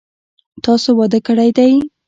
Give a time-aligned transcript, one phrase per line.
[0.63, 1.71] تاسو واده کړی دی؟